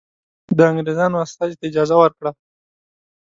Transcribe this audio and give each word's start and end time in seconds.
د 0.57 0.59
انګرېزانو 0.69 1.21
استازي 1.25 1.55
ته 1.59 1.65
اجازه 1.69 1.95
ورکړه. 1.99 2.31